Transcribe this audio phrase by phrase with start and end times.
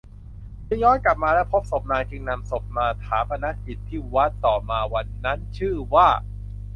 [0.67, 6.07] จึงย้อนกลับมาและพบศพนางจึงนำศพมาฌาปนกิจที่วัดต่อมาวันนั้นชื่อว่า